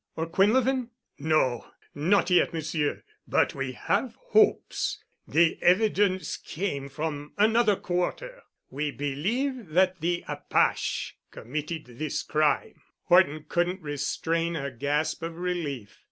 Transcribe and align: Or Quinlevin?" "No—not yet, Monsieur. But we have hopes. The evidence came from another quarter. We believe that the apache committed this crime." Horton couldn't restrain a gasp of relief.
Or 0.15 0.25
Quinlevin?" 0.25 0.89
"No—not 1.19 2.31
yet, 2.31 2.53
Monsieur. 2.53 3.03
But 3.27 3.53
we 3.53 3.73
have 3.73 4.15
hopes. 4.29 4.97
The 5.27 5.61
evidence 5.61 6.37
came 6.37 6.89
from 6.89 7.33
another 7.37 7.75
quarter. 7.75 8.41
We 8.71 8.89
believe 8.89 9.69
that 9.69 10.01
the 10.01 10.25
apache 10.27 11.17
committed 11.29 11.85
this 11.99 12.23
crime." 12.23 12.81
Horton 13.09 13.45
couldn't 13.47 13.83
restrain 13.83 14.55
a 14.55 14.71
gasp 14.71 15.21
of 15.21 15.37
relief. 15.37 15.99